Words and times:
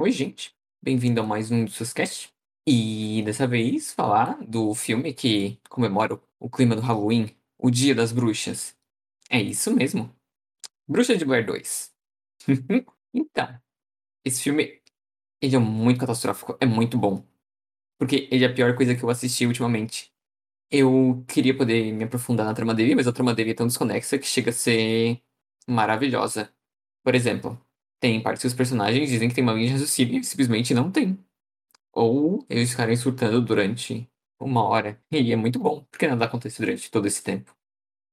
Oi, 0.00 0.12
gente. 0.12 0.56
Bem-vindo 0.82 1.20
a 1.20 1.22
mais 1.22 1.50
um 1.50 1.68
Suscast. 1.68 2.32
E 2.66 3.22
dessa 3.22 3.46
vez 3.46 3.92
falar 3.92 4.42
do 4.46 4.74
filme 4.74 5.12
que 5.12 5.60
comemora 5.68 6.18
o 6.38 6.48
clima 6.48 6.74
do 6.74 6.80
Halloween, 6.80 7.36
o 7.58 7.70
Dia 7.70 7.94
das 7.94 8.10
Bruxas. 8.10 8.74
É 9.28 9.38
isso 9.42 9.70
mesmo. 9.70 10.10
Bruxa 10.88 11.18
de 11.18 11.26
Blair 11.26 11.44
2. 11.44 11.94
então, 13.12 13.60
esse 14.24 14.42
filme 14.42 14.80
ele 15.42 15.56
é 15.56 15.58
muito 15.58 16.00
catastrófico, 16.00 16.56
é 16.58 16.64
muito 16.64 16.96
bom. 16.96 17.22
Porque 17.98 18.26
ele 18.32 18.46
é 18.46 18.48
a 18.48 18.54
pior 18.54 18.74
coisa 18.74 18.96
que 18.96 19.02
eu 19.02 19.10
assisti 19.10 19.46
ultimamente. 19.46 20.10
Eu 20.70 21.22
queria 21.28 21.54
poder 21.54 21.92
me 21.92 22.04
aprofundar 22.04 22.46
na 22.46 22.54
trama 22.54 22.74
dele, 22.74 22.94
mas 22.94 23.06
a 23.06 23.12
trama 23.12 23.34
dele 23.34 23.50
é 23.50 23.54
tão 23.54 23.66
desconexa 23.66 24.18
que 24.18 24.26
chega 24.26 24.48
a 24.48 24.54
ser 24.54 25.22
maravilhosa. 25.68 26.50
Por 27.04 27.14
exemplo, 27.14 27.60
tem 28.00 28.22
partes 28.22 28.42
que 28.42 28.48
os 28.48 28.54
personagens 28.54 29.08
dizem 29.10 29.28
que 29.28 29.34
tem 29.34 29.44
uma 29.44 29.52
linha 29.52 29.68
de 29.68 29.72
raciocínio 29.74 30.20
e 30.20 30.24
simplesmente 30.24 30.74
não 30.74 30.90
tem. 30.90 31.18
Ou 31.92 32.46
eles 32.48 32.70
ficarem 32.70 32.96
surtando 32.96 33.42
durante 33.42 34.10
uma 34.40 34.64
hora. 34.64 35.02
E 35.12 35.32
é 35.32 35.36
muito 35.36 35.58
bom, 35.58 35.84
porque 35.90 36.08
nada 36.08 36.24
acontece 36.24 36.60
durante 36.60 36.90
todo 36.90 37.06
esse 37.06 37.22
tempo. 37.22 37.54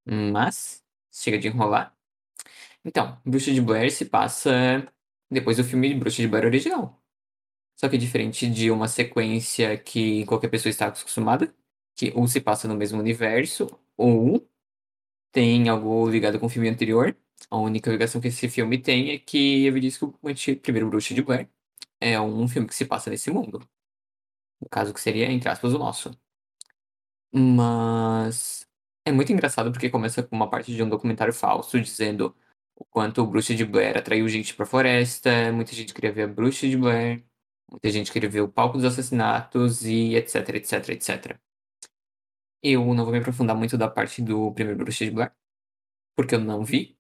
Mas, 0.05 0.84
chega 1.12 1.40
de 1.40 1.48
enrolar. 1.48 1.96
Então, 2.86 3.20
Bruxa 3.26 3.54
de 3.54 3.62
Blair 3.62 3.91
se 3.91 4.05
passa 4.05 4.52
depois 5.30 5.58
do 5.58 5.63
filme 5.63 5.90
de 5.90 5.96
Bruxa 5.96 6.22
de 6.22 6.27
Blair 6.27 6.46
original. 6.46 7.02
Só 7.76 7.90
que 7.90 7.98
diferente 7.98 8.49
de 8.49 8.72
uma 8.72 8.88
sequência 8.88 9.77
que 9.77 10.26
qualquer 10.26 10.49
pessoa 10.49 10.70
está 10.72 10.88
acostumada, 10.88 11.54
que 11.96 12.12
ou 12.16 12.27
se 12.27 12.41
passa 12.41 12.68
no 12.68 12.76
mesmo 12.76 12.99
universo, 12.99 13.70
ou 13.98 14.48
tem 15.32 15.70
algo 15.70 16.10
ligado 16.10 16.40
com 16.40 16.48
o 16.48 16.49
filme 16.49 16.70
anterior. 16.70 17.16
A 17.50 17.58
única 17.58 17.91
ligação 17.91 18.20
que 18.22 18.27
esse 18.30 18.50
filme 18.50 18.77
tem 18.82 19.12
é 19.12 19.20
que 19.20 19.66
ele 19.66 19.80
diz 19.80 19.98
que 19.98 20.05
o 20.05 20.12
primeiro 20.62 20.90
Bruxa 20.90 21.14
de 21.14 21.22
Blair 21.22 21.50
é 22.00 22.20
um 22.20 22.48
filme 22.48 22.68
que 22.68 22.76
se 22.76 22.86
passa 22.86 23.10
nesse 23.10 23.32
mundo. 23.32 23.68
No 24.62 24.70
caso 24.70 24.94
que 24.94 25.02
seria, 25.02 25.32
entre 25.32 25.50
aspas, 25.50 25.73
o 25.73 25.77
nosso. 25.80 26.12
Mas 27.32 28.68
é 29.05 29.12
muito 29.12 29.32
engraçado 29.32 29.71
porque 29.71 29.90
começa 29.90 30.24
com 30.24 30.35
uma 30.35 30.49
parte 30.49 30.74
de 30.76 30.82
um 30.84 30.90
documentário 30.90 31.34
falso 31.34 31.80
dizendo 31.80 32.35
o 32.76 32.85
quanto 32.85 33.21
o 33.21 33.27
Bruxa 33.27 33.55
de 33.55 33.65
Blair 33.65 33.98
atraiu 33.98 34.27
gente 34.30 34.54
pra 34.55 34.65
floresta, 34.65 35.52
muita 35.52 35.74
gente 35.74 35.93
queria 35.93 36.12
ver 36.12 36.24
a 36.24 36.27
Bruxa 36.27 36.68
de 36.68 36.77
Blair, 36.77 37.26
muita 37.71 37.90
gente 37.90 38.12
queria 38.12 38.30
ver 38.30 38.41
o 38.41 38.49
palco 38.52 38.77
dos 38.77 38.85
assassinatos 38.85 39.84
e 39.85 40.15
etc, 40.15 40.49
etc, 40.55 40.90
etc. 40.90 41.40
Eu 42.62 42.93
não 42.93 43.04
vou 43.04 43.13
me 43.13 43.20
aprofundar 43.20 43.55
muito 43.55 43.77
da 43.77 43.90
parte 43.90 44.21
do 44.21 44.52
primeiro 44.54 44.80
Bruxa 44.80 45.05
de 45.05 45.12
Blair, 45.12 45.34
porque 46.15 46.35
eu 46.35 46.40
não 46.41 46.63
vi. 46.65 46.96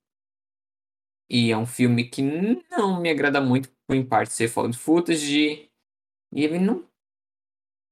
E 1.29 1.51
é 1.51 1.57
um 1.57 1.65
filme 1.65 2.05
que 2.09 2.21
não 2.21 3.01
me 3.01 3.09
agrada 3.09 3.41
muito, 3.41 3.69
em 3.89 4.05
parte 4.05 4.33
ser 4.33 4.47
found 4.47 4.77
footage. 4.77 5.69
E 6.31 6.43
ele 6.43 6.59
não 6.59 6.87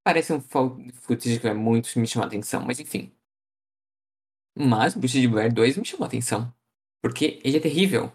parece 0.03 0.33
um 0.33 0.41
found 0.41 0.91
footage 0.93 1.39
que 1.39 1.47
é 1.47 1.53
muito 1.53 1.97
me 1.99 2.07
chamar 2.07 2.27
atenção, 2.27 2.63
mas 2.63 2.79
enfim. 2.79 3.11
Mas 4.57 4.95
Bruxa 4.95 5.19
de 5.19 5.27
Blair 5.27 5.53
2 5.53 5.77
me 5.77 5.85
chamou 5.85 6.07
atenção. 6.07 6.53
Porque 7.01 7.39
ele 7.43 7.57
é 7.57 7.59
terrível. 7.59 8.11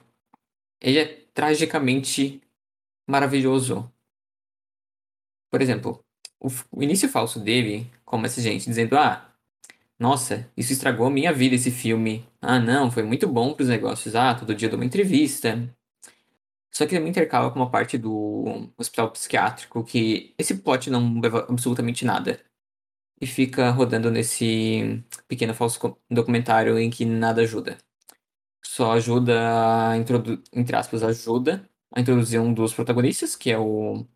Ele 0.80 0.98
é 0.98 1.06
tragicamente 1.34 2.42
maravilhoso. 3.08 3.92
Por 5.50 5.60
exemplo, 5.60 6.02
o, 6.40 6.48
o 6.70 6.82
início 6.82 7.08
falso 7.08 7.38
dele 7.38 7.90
começa 8.04 8.40
gente 8.40 8.64
dizendo: 8.64 8.96
Ah, 8.96 9.29
nossa, 10.00 10.50
isso 10.56 10.72
estragou 10.72 11.06
a 11.06 11.10
minha 11.10 11.30
vida, 11.32 11.54
esse 11.54 11.70
filme. 11.70 12.26
Ah, 12.40 12.58
não, 12.58 12.90
foi 12.90 13.02
muito 13.02 13.28
bom 13.28 13.52
pros 13.54 13.68
negócios. 13.68 14.16
Ah, 14.16 14.34
todo 14.34 14.54
dia 14.54 14.68
dou 14.68 14.78
uma 14.78 14.84
entrevista. 14.86 15.68
Só 16.72 16.86
que 16.86 16.94
também 16.94 17.10
intercala 17.10 17.50
com 17.50 17.58
uma 17.58 17.70
parte 17.70 17.98
do 17.98 18.72
hospital 18.78 19.10
psiquiátrico 19.12 19.84
que 19.84 20.34
esse 20.38 20.56
plot 20.58 20.90
não 20.90 21.20
leva 21.20 21.46
absolutamente 21.50 22.04
nada. 22.04 22.40
E 23.20 23.26
fica 23.26 23.70
rodando 23.70 24.10
nesse 24.10 25.04
pequeno 25.28 25.54
falso 25.54 25.98
documentário 26.10 26.78
em 26.78 26.90
que 26.90 27.04
nada 27.04 27.42
ajuda. 27.42 27.78
Só 28.64 28.92
ajuda 28.92 29.92
a 29.92 29.96
entre 30.54 30.76
aspas, 30.76 31.02
ajuda 31.02 31.68
a 31.92 32.00
introduzir 32.00 32.40
um 32.40 32.54
dos 32.54 32.72
protagonistas, 32.74 33.36
que 33.36 33.50
é 33.50 33.58
o 33.58 34.06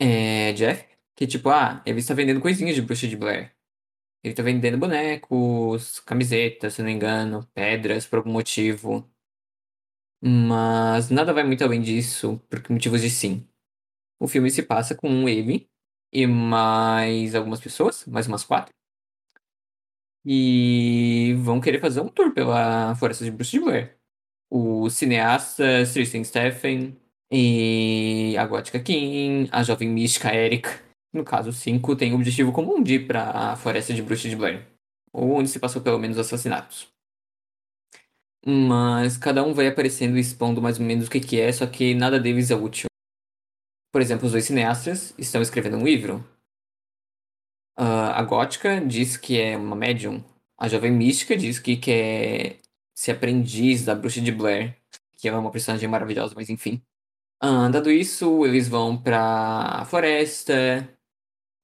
é, 0.00 0.52
Jeff. 0.54 0.86
Que 1.16 1.26
tipo, 1.26 1.50
ah, 1.50 1.82
ele 1.86 2.00
está 2.00 2.14
vendendo 2.14 2.40
coisinhas 2.40 2.74
de 2.74 2.82
bruxa 2.82 3.06
de 3.08 3.16
Blair. 3.16 3.54
Ele 4.24 4.32
tá 4.34 4.42
vendendo 4.42 4.78
bonecos, 4.78 6.00
camisetas, 6.00 6.74
se 6.74 6.80
não 6.82 6.86
me 6.86 6.94
engano, 6.94 7.46
pedras 7.54 8.06
por 8.06 8.16
algum 8.18 8.32
motivo. 8.32 9.06
Mas 10.22 11.10
nada 11.10 11.34
vai 11.34 11.44
muito 11.44 11.62
além 11.62 11.82
disso, 11.82 12.40
por 12.48 12.62
motivos 12.70 13.02
de 13.02 13.10
sim. 13.10 13.46
O 14.18 14.26
filme 14.26 14.50
se 14.50 14.62
passa 14.62 14.94
com 14.94 15.28
ele 15.28 15.68
e 16.12 16.26
mais 16.26 17.34
algumas 17.34 17.60
pessoas, 17.60 18.06
mais 18.06 18.26
umas 18.26 18.44
quatro. 18.44 18.72
E 20.24 21.34
vão 21.40 21.60
querer 21.60 21.80
fazer 21.80 22.00
um 22.00 22.08
tour 22.08 22.32
pela 22.32 22.94
Floresta 22.96 23.24
de 23.24 23.30
Bruce 23.30 23.58
Blair. 23.60 23.98
O 24.50 24.88
cineasta 24.88 25.64
Tristan 25.92 26.24
Stephen 26.24 26.96
e 27.30 28.36
a 28.38 28.46
Gótica 28.46 28.80
Kim, 28.80 29.48
a 29.52 29.62
jovem 29.62 29.88
mística 29.90 30.34
Erika 30.34 30.84
no 31.14 31.24
caso, 31.24 31.52
5 31.52 31.96
tem 31.96 32.12
o 32.12 32.16
objetivo 32.16 32.52
comum 32.52 32.82
de 32.82 32.94
ir 32.94 33.06
para 33.06 33.52
a 33.52 33.56
floresta 33.56 33.94
de 33.94 34.02
Bruxa 34.02 34.28
de 34.28 34.36
Blair, 34.36 34.66
ou 35.12 35.32
onde 35.38 35.48
se 35.48 35.60
passou 35.60 35.80
pelo 35.80 35.98
menos 35.98 36.18
assassinatos. 36.18 36.88
Mas 38.46 39.16
cada 39.16 39.42
um 39.42 39.54
vai 39.54 39.68
aparecendo 39.68 40.18
e 40.18 40.20
expondo 40.20 40.60
mais 40.60 40.78
ou 40.78 40.84
menos 40.84 41.06
o 41.06 41.10
que, 41.10 41.20
que 41.20 41.40
é, 41.40 41.50
só 41.52 41.66
que 41.66 41.94
nada 41.94 42.20
deles 42.20 42.50
é 42.50 42.56
útil. 42.56 42.86
Por 43.92 44.02
exemplo, 44.02 44.26
os 44.26 44.32
dois 44.32 44.44
cineastas 44.44 45.14
estão 45.16 45.40
escrevendo 45.40 45.76
um 45.76 45.84
livro. 45.84 46.16
Uh, 47.78 48.10
a 48.12 48.22
gótica 48.22 48.80
diz 48.80 49.16
que 49.16 49.40
é 49.40 49.56
uma 49.56 49.76
médium. 49.76 50.22
A 50.58 50.68
jovem 50.68 50.92
mística 50.92 51.36
diz 51.36 51.58
que 51.58 51.76
quer 51.76 52.58
ser 52.94 53.12
aprendiz 53.12 53.84
da 53.84 53.94
bruxa 53.94 54.20
de 54.20 54.32
Blair, 54.32 54.76
que 55.16 55.28
é 55.28 55.32
uma 55.32 55.50
personagem 55.50 55.88
maravilhosa, 55.88 56.34
mas 56.36 56.50
enfim. 56.50 56.82
Uh, 57.42 57.70
dado 57.70 57.90
isso, 57.90 58.44
eles 58.44 58.68
vão 58.68 58.96
pra 58.96 59.84
floresta, 59.86 60.88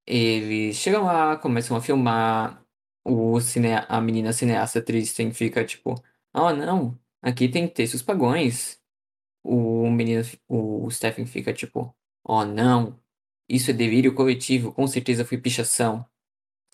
eles 0.06 0.76
chegam 0.76 1.04
lá, 1.04 1.36
começam 1.36 1.76
a 1.76 1.80
filmar. 1.82 2.64
O 3.04 3.40
cine... 3.40 3.68
A 3.88 4.00
menina 4.00 4.32
cineasta 4.32 4.82
Tristan 4.82 5.32
fica 5.32 5.64
tipo: 5.64 5.94
Oh, 6.34 6.52
não, 6.52 6.98
aqui 7.22 7.48
tem 7.48 7.68
textos 7.68 8.02
pagões. 8.02 8.80
O 9.44 9.90
menino, 9.90 10.22
o 10.48 10.90
Stephen 10.90 11.26
fica 11.26 11.52
tipo: 11.52 11.94
Oh, 12.24 12.44
não, 12.44 12.98
isso 13.48 13.70
é 13.70 13.74
delírio 13.74 14.14
coletivo, 14.14 14.72
com 14.72 14.86
certeza 14.86 15.24
foi 15.24 15.38
pichação. 15.38 16.06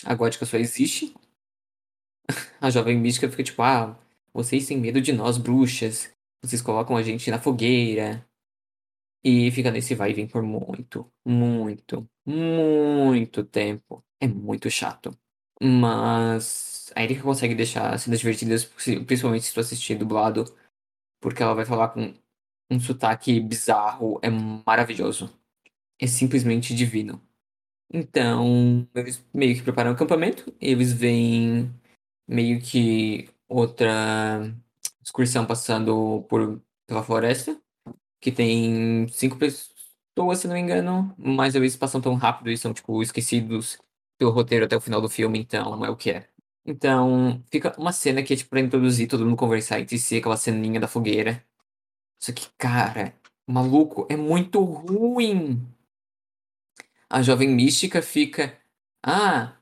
A 0.04 0.14
gótica 0.14 0.44
só 0.46 0.56
existe. 0.58 1.14
A 2.60 2.70
jovem 2.70 2.98
mística 2.98 3.30
fica 3.30 3.42
tipo: 3.44 3.62
Ah, 3.62 3.98
vocês 4.32 4.66
têm 4.66 4.78
medo 4.78 5.00
de 5.00 5.12
nós, 5.12 5.38
bruxas. 5.38 6.12
Vocês 6.42 6.60
colocam 6.62 6.96
a 6.96 7.02
gente 7.02 7.30
na 7.30 7.40
fogueira. 7.40 8.26
E 9.28 9.50
fica 9.50 9.72
nesse 9.72 9.92
vai 9.96 10.12
e 10.12 10.14
vem 10.14 10.28
por 10.28 10.40
muito, 10.40 11.12
muito, 11.24 12.08
muito 12.24 13.42
tempo. 13.42 14.04
É 14.20 14.28
muito 14.28 14.70
chato. 14.70 15.18
Mas 15.60 16.92
a 16.94 17.02
Erika 17.02 17.24
consegue 17.24 17.52
deixar 17.52 17.98
cenas 17.98 18.20
divertidas, 18.20 18.64
principalmente 18.64 19.46
se 19.46 19.52
tu 19.52 19.58
assistir 19.58 19.96
dublado, 19.98 20.44
porque 21.20 21.42
ela 21.42 21.54
vai 21.54 21.64
falar 21.64 21.88
com 21.88 22.14
um 22.70 22.78
sotaque 22.78 23.40
bizarro, 23.40 24.20
é 24.22 24.30
maravilhoso. 24.30 25.28
É 26.00 26.06
simplesmente 26.06 26.72
divino. 26.72 27.20
Então, 27.92 28.88
eles 28.94 29.24
meio 29.34 29.56
que 29.56 29.62
preparam 29.62 29.90
o 29.90 29.94
acampamento, 29.94 30.54
eles 30.60 30.92
veem 30.92 31.74
meio 32.28 32.60
que 32.60 33.28
outra 33.48 34.54
excursão 35.02 35.46
passando 35.46 36.24
por 36.28 36.62
pela 36.86 37.02
floresta 37.02 37.60
que 38.26 38.32
tem 38.32 39.06
cinco 39.08 39.36
pessoas, 39.38 40.40
se 40.40 40.48
não 40.48 40.54
me 40.54 40.60
engano, 40.60 41.14
mas 41.16 41.54
eles 41.54 41.76
passam 41.76 42.00
tão 42.00 42.14
rápido 42.16 42.50
e 42.50 42.58
são, 42.58 42.74
tipo, 42.74 43.00
esquecidos 43.00 43.78
pelo 44.18 44.32
roteiro 44.32 44.64
até 44.64 44.76
o 44.76 44.80
final 44.80 45.00
do 45.00 45.08
filme, 45.08 45.38
então 45.38 45.84
é 45.84 45.90
o 45.90 45.96
que 45.96 46.10
é. 46.10 46.28
Então, 46.64 47.40
fica 47.52 47.72
uma 47.78 47.92
cena 47.92 48.24
que 48.24 48.32
é, 48.34 48.36
tipo, 48.36 48.50
pra 48.50 48.58
introduzir 48.60 49.06
todo 49.08 49.24
mundo 49.24 49.36
conversar 49.36 49.78
entre 49.80 49.96
si, 49.98 50.16
aquela 50.16 50.36
ceninha 50.36 50.80
da 50.80 50.88
fogueira. 50.88 51.44
Só 52.20 52.32
que, 52.32 52.48
cara, 52.58 53.14
maluco, 53.48 54.06
é 54.10 54.16
muito 54.16 54.60
ruim. 54.64 55.62
A 57.08 57.22
jovem 57.22 57.48
mística 57.48 58.02
fica. 58.02 58.58
Ah, 59.04 59.56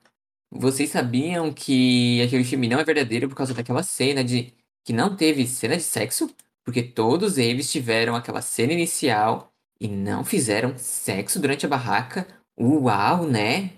vocês 0.51 0.91
sabiam 0.91 1.53
que 1.53 2.23
aquele 2.23 2.45
filme 2.45 2.69
não 2.69 2.81
é 2.81 2.85
verdadeiro 2.85 3.29
por 3.29 3.37
causa 3.37 3.55
daquela 3.55 3.83
cena 3.83 4.25
de. 4.25 4.55
que 4.85 4.93
não 4.93 5.17
teve 5.17 5.47
cena 5.47 5.77
de 5.77 5.83
sexo? 5.83 6.35
Porque 6.65 6.83
todos 6.83 7.39
eles 7.39 7.71
tiveram 7.71 8.17
aquela 8.17 8.41
cena 8.41 8.73
inicial 8.73 9.53
e 9.81 9.87
não 9.89 10.25
fizeram 10.25 10.77
sexo 10.79 11.41
durante 11.41 11.67
a 11.67 11.69
barraca. 11.69 12.27
Uau, 12.59 13.27
né? 13.27 13.73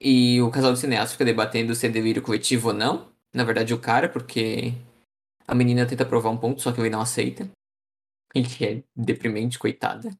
E 0.00 0.40
o 0.40 0.50
casal 0.50 0.72
de 0.72 0.78
cineastas 0.78 1.12
fica 1.12 1.24
debatendo 1.24 1.74
se 1.74 1.86
é 1.86 1.90
delírio 1.90 2.22
coletivo 2.22 2.68
ou 2.68 2.74
não. 2.74 3.12
Na 3.34 3.44
verdade, 3.44 3.74
o 3.74 3.80
cara, 3.80 4.08
porque 4.08 4.72
a 5.46 5.54
menina 5.54 5.86
tenta 5.86 6.06
provar 6.06 6.30
um 6.30 6.38
ponto, 6.38 6.62
só 6.62 6.72
que 6.72 6.80
ele 6.80 6.90
não 6.90 7.00
aceita. 7.00 7.50
E 8.34 8.42
que 8.42 8.64
é 8.64 8.84
deprimente, 8.94 9.58
coitada. 9.58 10.10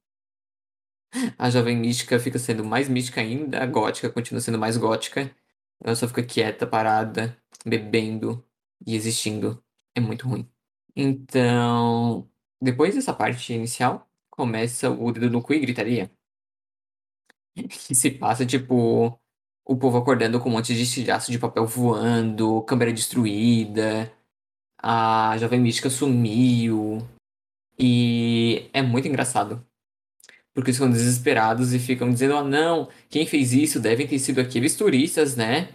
A 1.38 1.48
jovem 1.50 1.76
mística 1.76 2.18
fica 2.20 2.38
sendo 2.38 2.64
mais 2.64 2.88
mística 2.88 3.20
ainda, 3.20 3.62
a 3.62 3.66
gótica 3.66 4.10
continua 4.10 4.40
sendo 4.40 4.58
mais 4.58 4.76
gótica. 4.76 5.34
Ela 5.82 5.96
só 5.96 6.06
fica 6.08 6.22
quieta, 6.22 6.66
parada, 6.66 7.36
bebendo 7.64 8.44
e 8.86 8.94
existindo. 8.94 9.62
É 9.94 10.00
muito 10.00 10.28
ruim. 10.28 10.48
Então, 11.00 12.28
depois 12.60 12.96
dessa 12.96 13.14
parte 13.14 13.52
inicial, 13.52 14.10
começa 14.30 14.90
o 14.90 15.12
dedo 15.12 15.30
no 15.30 15.40
cu 15.40 15.54
e 15.54 15.60
gritaria. 15.60 16.10
Que 17.54 17.94
se 17.94 18.10
passa, 18.10 18.44
tipo, 18.44 19.16
o 19.64 19.76
povo 19.76 19.96
acordando 19.98 20.40
com 20.40 20.48
um 20.48 20.52
monte 20.52 20.74
de 20.74 20.82
estilhaço 20.82 21.30
de 21.30 21.38
papel 21.38 21.66
voando, 21.66 22.62
câmera 22.62 22.92
destruída, 22.92 24.12
a 24.78 25.36
jovem 25.38 25.60
mística 25.60 25.88
sumiu. 25.90 26.98
E 27.78 28.68
é 28.72 28.82
muito 28.82 29.06
engraçado. 29.08 29.64
Porque 30.54 30.70
eles 30.70 30.78
ficam 30.78 30.90
desesperados 30.90 31.72
e 31.74 31.78
ficam 31.78 32.10
dizendo: 32.12 32.36
oh, 32.36 32.44
não, 32.44 32.90
quem 33.08 33.26
fez 33.26 33.52
isso 33.52 33.80
devem 33.80 34.06
ter 34.08 34.18
sido 34.18 34.40
aqueles 34.40 34.76
turistas, 34.76 35.36
né? 35.36 35.74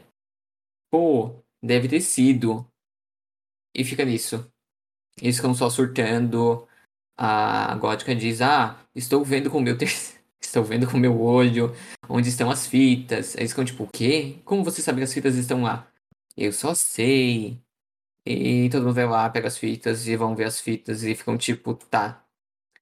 Pô, 0.92 1.44
deve 1.64 1.88
ter 1.88 2.02
sido. 2.02 2.68
E 3.76 3.84
fica 3.86 4.06
nisso. 4.06 4.53
Eles 5.22 5.36
ficam 5.38 5.54
só 5.54 5.70
surtando. 5.70 6.68
A 7.18 7.76
gótica 7.76 8.16
diz: 8.16 8.42
Ah, 8.42 8.78
estou 8.96 9.24
vendo 9.24 9.50
com 9.50 9.60
meu 9.60 9.78
estou 10.42 10.64
vendo 10.64 10.90
com 10.90 10.98
meu 10.98 11.20
olho 11.22 11.74
onde 12.10 12.30
estão 12.30 12.50
as 12.52 12.68
fitas. 12.68 13.36
Aí 13.36 13.42
eles 13.42 13.52
ficam 13.52 13.66
tipo: 13.66 13.84
O 13.84 13.90
quê? 13.92 14.40
Como 14.46 14.64
você 14.64 14.82
sabe 14.82 15.00
que 15.00 15.04
as 15.06 15.14
fitas 15.14 15.36
estão 15.36 15.64
lá? 15.64 15.88
Eu 16.38 16.52
só 16.52 16.74
sei. 16.74 17.62
E 18.26 18.70
todo 18.70 18.84
mundo 18.84 18.96
vai 18.96 19.06
lá, 19.06 19.30
pega 19.30 19.48
as 19.48 19.58
fitas 19.58 20.08
e 20.08 20.16
vão 20.16 20.36
ver 20.36 20.46
as 20.46 20.60
fitas 20.62 21.04
e 21.04 21.16
ficam 21.16 21.38
tipo: 21.38 21.74
Tá, 21.76 22.26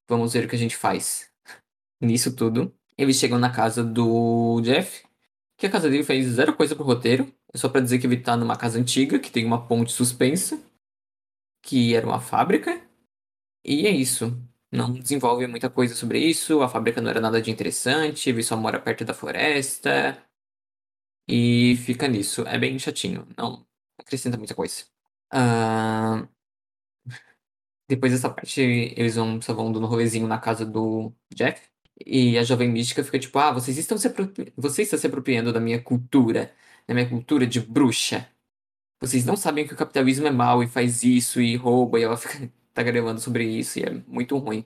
vamos 0.07 0.34
ver 0.34 0.45
o 0.45 0.48
que 0.50 0.56
a 0.56 0.60
gente 0.60 0.75
faz. 0.77 1.31
Nisso 2.01 2.36
tudo, 2.36 2.74
eles 2.98 3.18
chegam 3.18 3.39
na 3.39 3.50
casa 3.51 3.84
do 3.84 4.62
Jeff, 4.62 5.04
que 5.57 5.66
a 5.68 5.69
casa 5.69 5.89
dele 5.89 6.04
fez 6.04 6.27
zero 6.27 6.56
coisa 6.56 6.75
pro 6.75 6.86
roteiro. 6.86 7.31
É 7.54 7.57
só 7.57 7.69
para 7.69 7.81
dizer 7.81 8.00
que 8.00 8.07
ele 8.07 8.18
tá 8.18 8.38
numa 8.38 8.56
casa 8.57 8.80
antiga, 8.80 9.19
que 9.19 9.31
tem 9.31 9.45
uma 9.45 9.68
ponte 9.68 9.92
suspensa, 9.92 10.60
que 11.62 11.96
era 11.96 12.06
uma 12.06 12.19
fábrica. 12.19 12.81
E 13.63 13.88
é 13.88 13.92
isso. 13.92 14.38
Não 14.72 14.94
desenvolve 14.94 15.48
muita 15.48 15.69
coisa 15.69 15.96
sobre 15.96 16.19
isso. 16.19 16.62
A 16.62 16.69
fábrica 16.69 17.02
não 17.02 17.10
era 17.10 17.22
nada 17.22 17.42
de 17.42 17.52
interessante. 17.52 18.30
Ele 18.30 18.44
só 18.44 18.58
mora 18.58 18.80
perto 18.81 19.06
da 19.06 19.13
floresta. 19.13 20.24
E 21.28 21.75
fica 21.86 22.08
nisso. 22.08 22.42
É 22.48 22.58
bem 22.58 22.78
chatinho. 22.80 23.28
Não 23.38 23.66
acrescenta 24.00 24.38
muita 24.38 24.56
coisa. 24.56 24.86
Uh... 25.34 26.28
Depois 27.88 28.13
dessa 28.13 28.30
parte, 28.30 28.62
eles 28.62 29.16
vão, 29.16 29.42
só 29.42 29.54
vão 29.54 29.72
dando 29.72 29.86
um 29.86 29.90
rolezinho 29.90 30.25
na 30.28 30.40
casa 30.40 30.66
do 30.66 31.13
Jeff. 31.34 31.62
E 32.06 32.38
a 32.38 32.44
jovem 32.44 32.69
mística 32.69 33.04
fica 33.04 33.19
tipo, 33.19 33.38
ah, 33.38 33.52
vocês 33.52 33.78
estão 33.78 33.98
se, 33.98 34.08
apropri... 34.08 34.54
Você 34.58 34.84
está 34.84 34.98
se 34.98 35.08
apropriando 35.08 35.52
da 35.54 35.60
minha 35.60 35.81
cultura, 35.81 36.54
da 36.88 36.94
minha 36.94 37.10
cultura 37.10 37.46
de 37.46 37.60
bruxa. 37.60 38.30
Vocês 39.01 39.25
não 39.25 39.36
sabem 39.36 39.68
que 39.68 39.74
o 39.74 39.77
capitalismo 39.77 40.27
é 40.27 40.31
mau 40.31 40.63
e 40.63 40.68
faz 40.68 41.03
isso 41.03 41.42
e 41.42 41.56
rouba, 41.56 42.00
e 42.00 42.03
ela 42.03 42.18
fica 42.18 42.51
tagarelando 42.74 43.19
sobre 43.19 43.45
isso, 43.45 43.80
e 43.80 43.83
é 43.83 43.92
muito 44.07 44.38
ruim. 44.38 44.65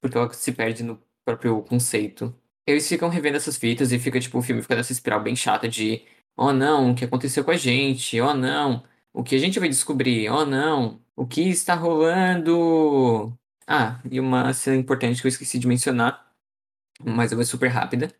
Porque 0.00 0.16
ela 0.16 0.32
se 0.32 0.52
perde 0.52 0.82
no 0.84 1.02
próprio 1.24 1.62
conceito. 1.62 2.34
Eles 2.66 2.88
ficam 2.88 3.08
revendo 3.08 3.36
essas 3.36 3.56
fitas 3.56 3.92
e 3.92 3.98
fica, 3.98 4.20
tipo, 4.20 4.38
o 4.38 4.42
filme 4.42 4.62
fica 4.62 4.76
nessa 4.76 4.92
espiral 4.92 5.22
bem 5.22 5.36
chata 5.36 5.68
de 5.68 6.02
oh 6.36 6.52
não, 6.52 6.92
o 6.92 6.94
que 6.94 7.04
aconteceu 7.04 7.44
com 7.44 7.50
a 7.50 7.56
gente? 7.56 8.20
Oh 8.20 8.34
não, 8.34 8.84
o 9.12 9.22
que 9.24 9.34
a 9.36 9.38
gente 9.38 9.58
vai 9.60 9.68
descobrir? 9.68 10.30
Oh 10.30 10.46
não, 10.46 11.00
o 11.16 11.26
que 11.26 11.42
está 11.42 11.74
rolando? 11.74 13.36
Ah, 13.66 14.00
e 14.10 14.20
uma 14.20 14.52
cena 14.52 14.76
importante 14.76 15.20
que 15.20 15.26
eu 15.26 15.30
esqueci 15.30 15.58
de 15.58 15.66
mencionar 15.66 16.26
mas 17.04 17.32
ela 17.32 17.42
é 17.42 17.44
super 17.44 17.68
rápida, 17.68 18.12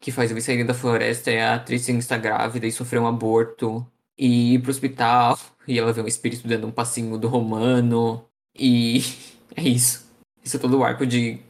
que 0.00 0.12
faz 0.12 0.30
ele 0.30 0.40
sair 0.40 0.64
da 0.64 0.74
floresta 0.74 1.30
e 1.30 1.40
a 1.40 1.54
atriz 1.56 1.88
está 1.88 2.16
grávida 2.18 2.66
e 2.66 2.72
sofreu 2.72 3.02
um 3.02 3.06
aborto 3.06 3.86
e 4.18 4.54
ir 4.54 4.62
pro 4.62 4.70
hospital 4.70 5.38
e 5.66 5.78
ela 5.78 5.92
vê 5.92 6.00
um 6.00 6.06
espírito 6.06 6.46
dando 6.46 6.66
um 6.66 6.72
passinho 6.72 7.18
do 7.18 7.28
romano 7.28 8.24
e 8.54 9.00
é 9.56 9.62
isso. 9.62 10.04
Isso 10.42 10.56
é 10.56 10.60
todo 10.60 10.78
o 10.78 10.84
arco 10.84 11.06
de 11.06 11.40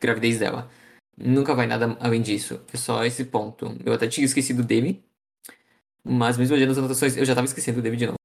gravidez 0.00 0.38
dela. 0.38 0.70
Nunca 1.16 1.54
vai 1.54 1.66
nada 1.66 1.96
além 2.00 2.20
disso. 2.20 2.60
É 2.72 2.76
só 2.76 3.04
esse 3.04 3.24
ponto. 3.24 3.76
Eu 3.84 3.92
até 3.92 4.08
tinha 4.08 4.24
esquecido 4.24 4.62
dele. 4.62 5.02
Mas 6.02 6.36
mesmo 6.36 6.54
olhando 6.56 6.72
as 6.72 6.78
anotações, 6.78 7.16
eu 7.16 7.24
já 7.24 7.34
tava 7.34 7.46
esquecendo 7.46 7.80
dele 7.80 7.96
de 7.96 8.06
novo. 8.06 8.18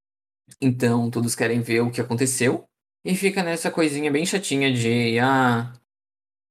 Então, 0.60 1.10
todos 1.10 1.36
querem 1.36 1.62
ver 1.62 1.82
o 1.82 1.92
que 1.92 2.02
aconteceu. 2.02 2.66
E 3.06 3.16
fica 3.16 3.44
nessa 3.44 3.72
coisinha 3.72 4.12
bem 4.12 4.26
chatinha 4.26 4.74
de, 4.74 5.18
ah, 5.20 5.72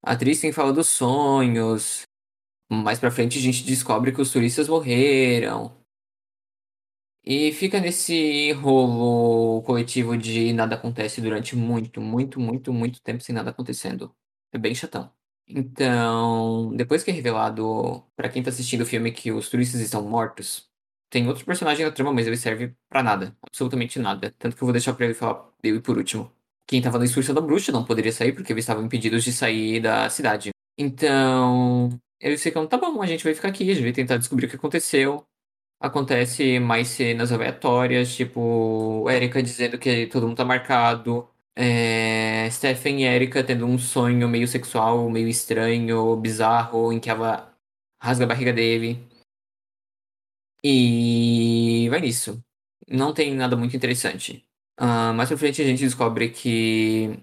a 0.03 0.17
Tristan 0.17 0.53
fala 0.53 0.73
dos 0.73 0.89
sonhos. 0.89 2.03
Mais 2.71 2.99
pra 2.99 3.11
frente 3.11 3.39
a 3.39 3.43
gente 3.43 3.65
descobre 3.65 4.13
que 4.13 4.21
os 4.21 4.33
turistas 4.33 4.69
morreram. 4.69 5.78
E 7.25 7.53
fica 7.53 7.81
nesse 7.81 8.53
rolo 8.53 9.63
coletivo 9.63 10.17
de 10.17 10.53
nada 10.53 10.77
acontece 10.77 11.21
durante 11.21 11.55
muito, 11.57 12.01
muito, 12.01 12.41
muito, 12.41 12.73
muito 12.73 13.03
tempo 13.03 13.23
sem 13.23 13.35
nada 13.35 13.51
acontecendo. 13.51 14.15
É 14.53 14.59
bem 14.59 14.75
chatão. 14.75 15.13
Então, 15.47 16.75
depois 16.77 17.03
que 17.03 17.11
é 17.11 17.15
revelado 17.15 18.05
para 18.17 18.29
quem 18.29 18.43
tá 18.43 18.51
assistindo 18.51 18.83
o 18.83 18.87
filme 18.87 19.13
que 19.13 19.33
os 19.33 19.49
turistas 19.49 19.81
estão 19.81 20.03
mortos, 20.09 20.69
tem 21.11 21.27
outro 21.29 21.45
personagem 21.45 21.85
na 21.87 21.93
trama, 21.93 22.13
mas 22.13 22.27
ele 22.27 22.37
serve 22.37 22.75
para 22.89 23.03
nada, 23.03 23.37
absolutamente 23.43 23.99
nada. 23.99 24.35
Tanto 24.39 24.57
que 24.57 24.63
eu 24.63 24.67
vou 24.67 24.73
deixar 24.73 24.95
para 24.95 25.07
ele 25.07 25.15
falar 25.15 25.51
dele 25.63 25.81
por 25.81 25.97
último 25.99 26.33
quem 26.69 26.79
estava 26.81 26.99
na 26.99 27.07
excursão 27.07 27.35
da 27.35 27.41
bruxa 27.41 27.73
não 27.73 27.83
poderia 27.85 28.13
sair 28.13 28.33
porque 28.33 28.53
eles 28.53 28.63
estavam 28.63 28.85
impedidos 28.85 29.25
de 29.25 29.33
sair 29.33 29.81
da 29.81 30.09
cidade. 30.11 30.51
Então, 30.77 31.89
eles 32.21 32.43
ficam, 32.43 32.67
tá 32.67 32.77
bom, 32.77 33.01
a 33.01 33.07
gente 33.07 33.25
vai 33.25 33.35
ficar 33.35 33.49
aqui, 33.49 33.71
a 33.71 33.75
gente 33.75 33.83
vai 33.83 33.93
tentar 33.93 34.19
descobrir 34.19 34.47
o 34.47 34.51
que 34.51 34.57
aconteceu. 34.57 35.25
Acontece 35.81 36.59
mais 36.59 36.89
cenas 36.89 37.31
aleatórias, 37.31 38.15
tipo, 38.15 39.09
Erika 39.09 39.43
dizendo 39.43 39.79
que 39.79 40.07
todo 40.09 40.27
mundo 40.27 40.37
tá 40.37 40.45
marcado. 40.45 41.29
É, 41.55 42.49
Stephen 42.51 43.03
e 43.03 43.05
Erika 43.05 43.45
tendo 43.45 43.67
um 43.67 43.79
sonho 43.79 44.29
meio 44.29 44.49
sexual, 44.49 45.09
meio 45.11 45.29
estranho, 45.29 46.17
bizarro, 46.17 46.93
em 46.93 47.01
que 47.01 47.11
ela 47.11 47.53
rasga 48.01 48.25
a 48.25 48.29
barriga 48.29 48.53
dele. 48.53 49.09
E 50.63 51.89
vai 51.91 52.01
nisso. 52.01 52.43
Não 52.89 53.13
tem 53.15 53.35
nada 53.35 53.57
muito 53.57 53.77
interessante. 53.77 54.45
Uh, 54.81 55.13
mais 55.15 55.29
pra 55.29 55.39
frente 55.39 55.63
a 55.63 55.65
gente 55.65 55.81
descobre 55.81 56.31
que 56.31 57.19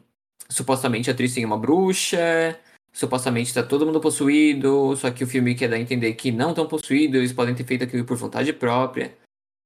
supostamente 0.49 1.09
a 1.09 1.13
atriz 1.13 1.37
é 1.37 1.45
uma 1.45 1.57
bruxa, 1.57 2.59
supostamente 2.95 3.53
tá 3.53 3.61
todo 3.61 3.85
mundo 3.85 3.99
possuído, 3.99 4.95
só 4.95 5.11
que 5.11 5.23
o 5.23 5.27
filme 5.27 5.53
quer 5.53 5.69
dar 5.69 5.75
a 5.75 5.79
entender 5.79 6.13
que 6.15 6.31
não 6.31 6.51
estão 6.51 6.65
possuídos, 6.65 7.17
eles 7.17 7.33
podem 7.33 7.53
ter 7.53 7.65
feito 7.65 7.83
aquilo 7.83 8.05
por 8.05 8.15
vontade 8.15 8.53
própria. 8.53 9.17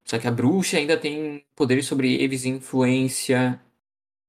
Só 0.03 0.17
que 0.17 0.27
a 0.27 0.31
bruxa 0.31 0.77
ainda 0.77 0.97
tem 0.97 1.45
poderes 1.55 1.85
sobre 1.85 2.15
eles, 2.15 2.43
influência. 2.45 3.61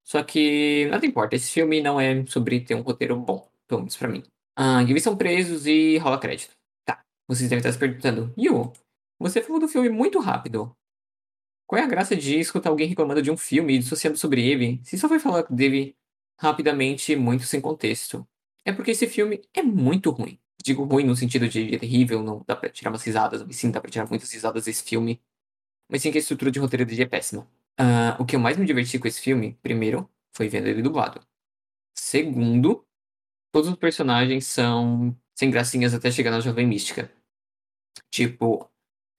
Só 0.05 0.23
que 0.23 0.87
nada 0.91 1.07
importa, 1.07 1.35
esse 1.37 1.51
filme 1.51 1.81
não 1.81 1.99
é 1.99 2.27
sobre 2.27 2.61
ter 2.61 2.75
um 2.75 2.83
roteiro 2.83 3.17
bom, 3.17 3.49
pelo 3.67 3.81
menos 3.81 3.97
pra 3.97 4.09
mim. 4.09 4.23
Ah, 4.55 4.83
eles 4.83 5.03
são 5.03 5.17
presos 5.17 5.67
e 5.67 5.97
rola 5.99 6.19
crédito. 6.21 6.53
Tá, 6.85 7.03
vocês 7.27 7.49
devem 7.49 7.61
estar 7.61 7.73
se 7.73 7.79
perguntando, 7.79 8.35
Yu, 8.37 8.73
você 9.19 9.43
falou 9.43 9.61
do 9.61 9.69
filme 9.69 9.89
muito 9.89 10.19
rápido. 10.21 10.77
Qual 11.67 11.81
é 11.81 11.85
a 11.85 11.89
graça 11.89 12.15
de 12.15 12.39
escutar 12.39 12.69
alguém 12.69 12.89
reclamando 12.89 13.23
de 13.23 13.31
um 13.31 13.37
filme 13.37 13.75
e 13.77 13.79
dissociando 13.79 14.19
sobre 14.19 14.47
ele, 14.47 14.81
se 14.85 14.99
só 14.99 15.09
vai 15.09 15.19
falar 15.19 15.45
dele 15.45 15.97
rapidamente, 16.39 17.17
muito 17.17 17.45
sem 17.45 17.61
contexto? 17.61 18.27
É 18.65 18.73
porque 18.73 18.91
esse 18.93 19.07
filme 19.07 19.43
é 19.55 19.63
muito 19.63 20.11
ruim. 20.11 20.39
Digo 20.63 20.85
ruim 20.85 21.05
no 21.05 21.17
sentido 21.17 21.49
de 21.49 21.79
terrível, 21.79 22.23
não 22.23 22.45
dá 22.47 22.55
pra 22.55 22.69
tirar 22.69 22.91
umas 22.91 23.03
risadas, 23.03 23.43
mas 23.43 23.57
sim 23.57 23.71
dá 23.71 23.81
pra 23.81 23.91
tirar 23.91 24.07
muitas 24.09 24.31
risadas 24.33 24.65
desse 24.65 24.83
filme. 24.83 25.23
Mas 25.89 26.03
sim 26.03 26.13
que 26.13 26.19
a 26.19 26.21
estrutura 26.21 26.51
de 26.51 26.59
roteiro 26.59 26.85
dele 26.87 27.03
é 27.03 27.07
péssima. 27.07 27.43
Uh, 27.81 28.21
o 28.21 28.27
que 28.27 28.37
eu 28.37 28.41
mais 28.41 28.57
me 28.57 28.67
diverti 28.67 28.99
com 28.99 29.09
esse 29.09 29.21
filme, 29.21 29.59
primeiro, 29.63 30.09
foi 30.33 30.49
vendo 30.49 30.67
ele 30.69 30.83
dublado. 30.83 31.21
Segundo, 31.95 32.87
todos 33.53 33.71
os 33.71 33.77
personagens 33.77 34.47
são 34.47 35.17
sem 35.35 35.51
gracinhas 35.51 35.95
até 35.95 36.11
chegar 36.11 36.31
na 36.31 36.41
Jovem 36.41 36.67
Mística. 36.67 37.11
Tipo, 38.11 38.71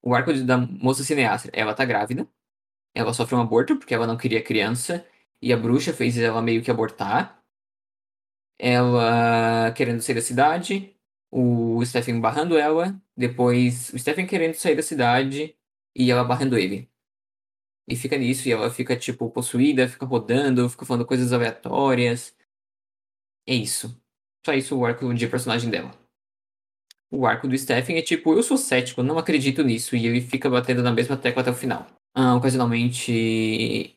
o 0.02 0.14
arco 0.14 0.32
da 0.44 0.56
moça 0.58 1.04
cineasta, 1.04 1.50
ela 1.52 1.74
tá 1.74 1.84
grávida, 1.84 2.28
ela 2.94 3.12
sofreu 3.14 3.38
um 3.38 3.42
aborto 3.42 3.76
porque 3.76 3.94
ela 3.94 4.06
não 4.06 4.16
queria 4.16 4.42
criança 4.42 5.06
e 5.40 5.52
a 5.52 5.56
bruxa 5.56 5.92
fez 5.92 6.18
ela 6.18 6.42
meio 6.42 6.62
que 6.62 6.70
abortar. 6.70 7.41
Ela 8.64 9.72
querendo 9.72 10.00
sair 10.00 10.14
da 10.14 10.20
cidade, 10.20 10.94
o 11.32 11.84
Stephen 11.84 12.20
barrando 12.20 12.56
ela, 12.56 12.96
depois 13.16 13.92
o 13.92 13.98
Stephen 13.98 14.24
querendo 14.24 14.54
sair 14.54 14.76
da 14.76 14.82
cidade 14.82 15.56
e 15.96 16.10
ela 16.12 16.22
barrando 16.22 16.56
ele. 16.56 16.88
E 17.88 17.96
fica 17.96 18.16
nisso, 18.16 18.48
e 18.48 18.52
ela 18.52 18.70
fica, 18.70 18.96
tipo, 18.96 19.28
possuída, 19.30 19.88
fica 19.88 20.06
rodando, 20.06 20.68
fica 20.70 20.86
falando 20.86 21.04
coisas 21.06 21.32
aleatórias. 21.32 22.36
É 23.46 23.54
isso. 23.54 24.00
Só 24.46 24.52
isso 24.54 24.78
o 24.78 24.84
arco 24.86 25.12
de 25.12 25.26
personagem 25.28 25.68
dela. 25.70 25.92
O 27.10 27.26
arco 27.26 27.48
do 27.48 27.58
Stephen 27.58 27.98
é 27.98 28.02
tipo, 28.02 28.32
eu 28.32 28.42
sou 28.42 28.56
cético, 28.56 29.02
não 29.02 29.18
acredito 29.18 29.62
nisso, 29.64 29.96
e 29.96 30.06
ele 30.06 30.20
fica 30.20 30.48
batendo 30.48 30.82
na 30.82 30.92
mesma 30.92 31.16
tecla 31.16 31.42
até 31.42 31.50
o 31.50 31.54
final. 31.54 31.86
Ah, 32.14 32.34
ocasionalmente 32.36 33.10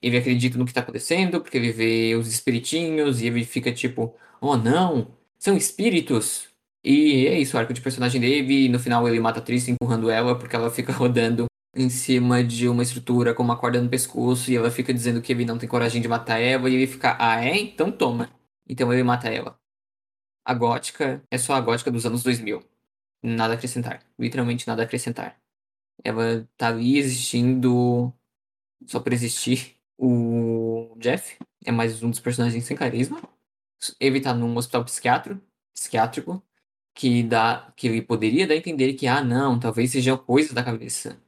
ele 0.02 0.18
acredita 0.18 0.58
no 0.58 0.64
que 0.66 0.72
está 0.72 0.82
acontecendo, 0.82 1.42
porque 1.42 1.58
ele 1.58 1.72
vê 1.72 2.16
os 2.16 2.28
espiritinhos 2.28 3.22
e 3.22 3.28
ele 3.28 3.44
fica 3.44 3.74
tipo, 3.74 4.16
oh 4.40 4.56
não, 4.56 5.08
são 5.38 5.56
espíritos. 5.58 6.48
E 6.84 7.28
é 7.28 7.40
isso, 7.40 7.58
o 7.58 7.60
arco 7.60 7.74
de 7.74 7.82
personagem 7.82 8.22
dele. 8.22 8.66
E 8.66 8.70
no 8.70 8.80
final 8.80 9.08
ele 9.08 9.20
mata 9.20 9.40
a 9.40 9.42
Triss 9.42 9.68
empurrando 9.68 10.10
ela, 10.10 10.38
porque 10.38 10.56
ela 10.56 10.70
fica 10.70 10.94
rodando 10.94 11.46
em 11.76 11.90
cima 11.90 12.44
de 12.44 12.68
uma 12.70 12.84
estrutura 12.84 13.34
com 13.34 13.44
uma 13.44 13.58
corda 13.58 13.82
no 13.82 13.90
pescoço. 13.90 14.52
E 14.52 14.56
ela 14.56 14.72
fica 14.72 14.94
dizendo 14.94 15.22
que 15.22 15.32
ele 15.34 15.46
não 15.46 15.58
tem 15.58 15.68
coragem 15.68 16.02
de 16.02 16.08
matar 16.08 16.40
ela. 16.40 16.70
E 16.70 16.76
ele 16.76 16.88
fica, 16.88 17.18
ah, 17.20 17.44
é? 17.44 17.58
Então 17.58 17.92
toma. 17.92 18.30
Então 18.68 18.92
ele 18.94 19.04
mata 19.04 19.30
ela. 19.30 19.60
A 20.46 20.54
gótica 20.54 21.24
é 21.32 21.38
só 21.38 21.54
a 21.54 21.62
gótica 21.62 21.92
dos 21.92 22.06
anos 22.06 22.24
2000. 22.24 22.64
Nada 23.24 23.54
a 23.54 23.58
acrescentar. 23.58 24.04
Literalmente 24.20 24.68
nada 24.68 24.84
a 24.84 24.86
acrescentar. 24.86 25.38
Ela 26.04 26.48
tá 26.58 26.70
ali 26.70 26.98
existindo 26.98 28.14
só 28.88 29.00
por 29.00 29.14
existir. 29.14 29.76
O 29.98 30.96
Jeff 31.00 31.38
é 31.66 31.72
mais 31.72 32.04
um 32.04 32.10
dos 32.10 32.20
personagens 32.20 32.66
sem 32.66 32.78
carisma. 32.78 33.22
Ele 34.00 34.22
tá 34.22 34.34
num 34.34 34.56
hospital 34.58 34.86
psiquiátrico, 34.86 36.44
que 36.94 37.24
dá 37.24 37.72
que 37.76 37.88
ele 37.88 38.02
poderia 38.02 38.48
dar 38.48 38.54
a 38.56 38.58
entender 38.58 38.94
que 38.96 39.08
ah 39.08 39.24
não, 39.24 39.60
talvez 39.60 39.92
seja 39.92 40.18
coisa 40.18 40.54
da 40.54 40.64
cabeça. 40.64 41.22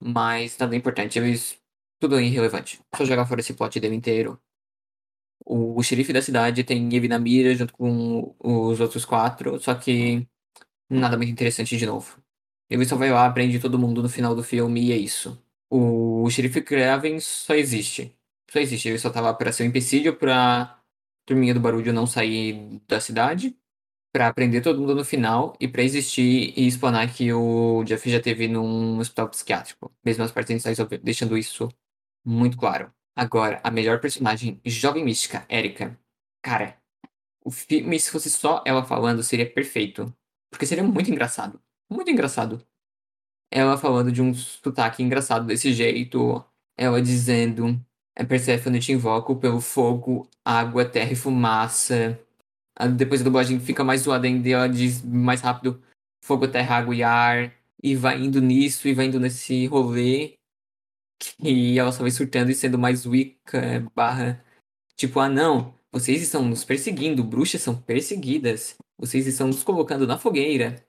Mas 0.00 0.58
nada 0.58 0.76
importante, 0.76 1.18
eles 1.18 1.58
tudo 2.00 2.18
é 2.18 2.24
irrelevante. 2.24 2.80
Só 2.96 3.04
jogar 3.04 3.26
fora 3.26 3.40
esse 3.40 3.54
plot 3.54 3.80
dele 3.80 3.96
inteiro. 3.96 4.40
O, 5.44 5.78
o 5.78 5.82
xerife 5.82 6.12
da 6.12 6.22
cidade 6.22 6.64
tem 6.64 6.92
ele 6.94 7.08
na 7.08 7.18
mira 7.18 7.54
junto 7.54 7.72
com 7.74 8.34
os 8.40 8.80
outros 8.80 9.04
quatro, 9.04 9.58
só 9.60 9.74
que 9.74 10.26
nada 10.90 11.16
muito 11.18 11.32
interessante 11.32 11.76
de 11.78 11.86
novo. 11.86 12.22
Ele 12.70 12.84
só 12.84 12.96
vai 12.96 13.10
lá, 13.10 13.30
prende 13.30 13.58
todo 13.60 13.78
mundo 13.78 14.02
no 14.02 14.08
final 14.08 14.34
do 14.34 14.42
filme 14.42 14.86
e 14.86 14.92
é 14.92 14.96
isso. 14.96 15.40
O, 15.70 16.28
xerife 16.30 16.60
Craven 16.62 17.20
só 17.20 17.54
existe. 17.54 18.14
Só 18.50 18.58
existe. 18.60 18.88
Ele 18.88 18.98
só 18.98 19.10
tava 19.10 19.32
pra 19.34 19.52
ser 19.52 19.64
um 19.64 19.66
empecilho 19.66 20.16
pra 20.16 20.80
turminha 21.26 21.54
do 21.54 21.60
barulho 21.60 21.92
não 21.92 22.06
sair 22.06 22.80
da 22.88 23.00
cidade. 23.00 23.56
Pra 24.12 24.32
prender 24.32 24.62
todo 24.62 24.80
mundo 24.80 24.94
no 24.94 25.04
final 25.04 25.56
e 25.60 25.68
pra 25.68 25.82
existir 25.82 26.54
e 26.58 26.66
explanar 26.66 27.12
que 27.14 27.32
o 27.32 27.84
Jeff 27.84 28.10
já 28.10 28.20
teve 28.20 28.48
num 28.48 28.98
hospital 28.98 29.28
psiquiátrico. 29.28 29.92
Mesmo 30.04 30.24
as 30.24 30.32
partes 30.32 30.50
iniciais 30.50 30.78
deixando 31.02 31.36
isso 31.38 31.68
muito 32.24 32.56
claro. 32.56 32.92
Agora, 33.16 33.60
a 33.64 33.70
melhor 33.70 34.00
personagem, 34.00 34.60
jovem 34.64 35.04
mística, 35.04 35.46
Erika. 35.48 35.98
Cara, 36.42 36.78
o 37.44 37.50
filme, 37.50 37.98
se 38.00 38.10
fosse 38.10 38.30
só 38.30 38.62
ela 38.66 38.84
falando, 38.84 39.22
seria 39.22 39.50
perfeito. 39.50 40.14
Porque 40.50 40.66
seria 40.66 40.84
muito 40.84 41.10
engraçado. 41.10 41.60
Muito 41.90 42.10
engraçado. 42.10 42.64
Ela 43.50 43.78
falando 43.78 44.12
de 44.12 44.22
um 44.22 44.34
sotaque 44.34 45.02
engraçado 45.02 45.46
desse 45.46 45.72
jeito. 45.72 46.44
Ela 46.76 47.00
dizendo: 47.00 47.80
é 48.14 48.24
Persephone, 48.24 48.80
te 48.80 48.92
invoco 48.92 49.36
pelo 49.36 49.60
fogo, 49.60 50.28
água, 50.44 50.84
terra 50.84 51.12
e 51.12 51.16
fumaça. 51.16 52.18
Depois 52.96 53.20
a 53.20 53.24
dublagem 53.24 53.60
fica 53.60 53.84
mais 53.84 54.02
zoada 54.02 54.26
ainda 54.26 54.48
e 54.48 54.52
ela 54.52 54.68
diz 54.68 55.02
mais 55.02 55.40
rápido: 55.40 55.82
fogo, 56.22 56.48
terra, 56.48 56.76
água 56.78 56.94
e 56.94 57.02
ar. 57.02 57.54
E 57.82 57.94
vai 57.94 58.20
indo 58.20 58.40
nisso 58.40 58.88
e 58.88 58.94
vai 58.94 59.06
indo 59.06 59.20
nesse 59.20 59.66
rolê. 59.66 60.38
E 61.42 61.78
ela 61.78 61.92
só 61.92 62.02
vai 62.02 62.10
surtando 62.10 62.50
e 62.50 62.54
sendo 62.54 62.78
mais 62.78 63.06
Wicca 63.06 63.80
barra. 63.94 64.44
Tipo, 64.96 65.20
ah 65.20 65.28
não, 65.28 65.74
vocês 65.92 66.22
estão 66.22 66.44
nos 66.44 66.64
perseguindo, 66.64 67.24
bruxas 67.24 67.62
são 67.62 67.80
perseguidas. 67.80 68.76
Vocês 68.98 69.26
estão 69.26 69.46
nos 69.48 69.62
colocando 69.62 70.06
na 70.06 70.18
fogueira. 70.18 70.85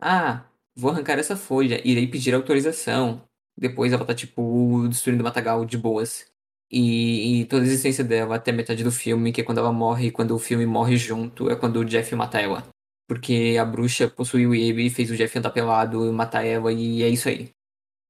Ah, 0.00 0.44
vou 0.74 0.90
arrancar 0.90 1.18
essa 1.18 1.36
folha, 1.36 1.80
irei 1.86 2.06
pedir 2.06 2.34
autorização. 2.34 3.22
Depois 3.56 3.92
ela 3.92 4.04
tá, 4.04 4.14
tipo, 4.14 4.88
destruindo 4.88 5.22
o 5.22 5.24
matagal 5.24 5.64
de 5.64 5.76
boas. 5.76 6.30
E, 6.70 7.42
e, 7.42 7.44
toda 7.46 7.62
a 7.64 7.66
existência 7.66 8.04
dela 8.04 8.36
até 8.36 8.52
metade 8.52 8.84
do 8.84 8.92
filme, 8.92 9.32
que 9.32 9.40
é 9.40 9.44
quando 9.44 9.58
ela 9.58 9.72
morre 9.72 10.06
e 10.08 10.10
quando 10.12 10.32
o 10.34 10.38
filme 10.38 10.64
morre 10.66 10.96
junto, 10.96 11.50
é 11.50 11.56
quando 11.56 11.76
o 11.80 11.84
Jeff 11.84 12.14
mata 12.14 12.40
ela. 12.40 12.66
Porque 13.08 13.56
a 13.60 13.64
bruxa 13.64 14.08
possuiu 14.08 14.54
ele 14.54 14.86
e 14.86 14.90
fez 14.90 15.10
o 15.10 15.16
Jeff 15.16 15.36
andar 15.38 15.50
pelado 15.50 16.06
e 16.08 16.12
matar 16.12 16.44
ela, 16.44 16.72
e 16.72 17.02
é 17.02 17.08
isso 17.08 17.28
aí. 17.28 17.50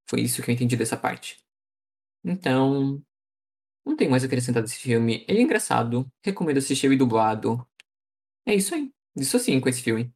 Foi 0.08 0.20
isso 0.20 0.42
que 0.42 0.50
eu 0.50 0.54
entendi 0.54 0.76
dessa 0.76 0.96
parte. 0.96 1.38
Então. 2.24 3.02
Não 3.84 3.96
tem 3.96 4.08
mais 4.08 4.22
a 4.22 4.26
acrescentar 4.26 4.62
desse 4.62 4.76
filme. 4.76 5.24
Ele 5.28 5.40
é 5.40 5.42
engraçado. 5.42 6.06
Recomendo 6.24 6.58
assistir 6.58 6.86
ele 6.86 6.96
dublado. 6.96 7.66
É 8.46 8.54
isso 8.54 8.74
aí. 8.74 8.92
Isso 9.16 9.38
sim 9.38 9.60
com 9.60 9.68
esse 9.68 9.82
filme. 9.82 10.12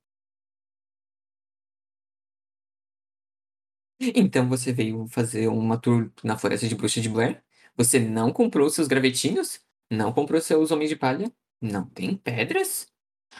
Então 4.14 4.48
você 4.48 4.72
veio 4.72 5.06
fazer 5.08 5.48
uma 5.48 5.78
tour 5.78 6.10
na 6.22 6.36
Floresta 6.36 6.68
de 6.68 6.74
Bruxa 6.74 7.00
de 7.00 7.08
Blair? 7.08 7.42
Você 7.76 7.98
não 7.98 8.32
comprou 8.32 8.68
seus 8.70 8.88
gravetinhos? 8.88 9.60
Não 9.90 10.12
comprou 10.12 10.40
seus 10.40 10.70
homens 10.70 10.90
de 10.90 10.96
palha? 10.96 11.32
Não 11.60 11.84
tem 11.86 12.16
pedras? 12.16 12.88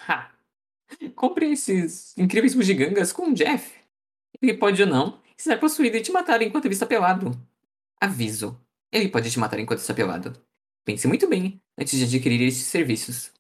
Ha! 0.09 0.30
Compre 1.14 1.52
esses 1.52 2.16
incríveis 2.16 2.54
bugigangas 2.54 3.12
com 3.12 3.30
o 3.30 3.35
Jeff. 3.35 3.73
Ele 4.40 4.54
pode 4.54 4.83
ou 4.83 4.88
não 4.88 5.21
estar 5.37 5.59
possuído 5.59 5.97
e 5.97 6.02
te 6.02 6.12
matar 6.12 6.40
enquanto 6.42 6.66
ele 6.66 6.75
está 6.75 6.87
pelado. 6.87 7.33
Aviso. 8.00 8.61
Ele 8.92 9.09
pode 9.09 9.30
te 9.30 9.38
matar 9.38 9.59
enquanto 9.59 9.80
está 9.80 9.94
pelado. 9.94 10.40
Pense 10.85 11.09
muito 11.09 11.28
bem 11.28 11.61
antes 11.78 11.99
de 11.99 12.04
adquirir 12.04 12.40
esses 12.42 12.66
serviços. 12.66 13.35